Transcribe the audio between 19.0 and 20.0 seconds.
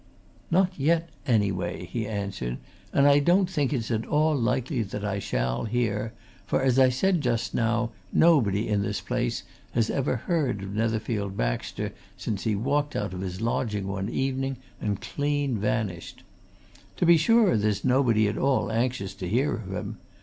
to hear of him.